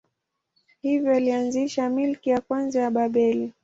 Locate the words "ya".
2.29-2.41, 2.81-2.91